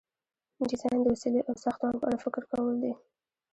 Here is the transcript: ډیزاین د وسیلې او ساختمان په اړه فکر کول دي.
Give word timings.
ډیزاین 0.69 0.99
د 1.01 1.07
وسیلې 1.13 1.41
او 1.47 1.53
ساختمان 1.63 1.95
په 1.99 2.05
اړه 2.09 2.17
فکر 2.25 2.43
کول 2.51 2.75
دي. 2.83 2.93